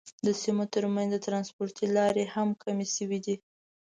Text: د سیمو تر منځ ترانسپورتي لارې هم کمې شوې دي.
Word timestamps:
د 0.25 0.27
سیمو 0.41 0.65
تر 0.73 0.83
منځ 0.95 1.11
ترانسپورتي 1.25 1.85
لارې 1.97 2.25
هم 2.35 2.49
کمې 2.63 2.87
شوې 2.95 3.19
دي. 3.25 3.35